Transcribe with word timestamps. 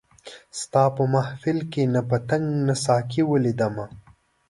ستا 0.59 0.83
په 0.95 1.03
محفل 1.13 1.57
کي 1.71 1.83
نه 1.93 2.01
پتنګ 2.09 2.45
نه 2.67 2.75
ساقي 2.85 3.21
ولیدمه 3.31 3.85